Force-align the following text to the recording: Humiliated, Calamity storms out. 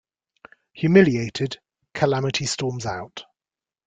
Humiliated, 0.73 1.59
Calamity 1.93 2.47
storms 2.47 2.87
out. 2.87 3.23